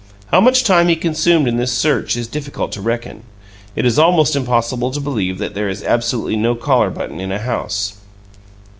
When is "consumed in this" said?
0.95-1.71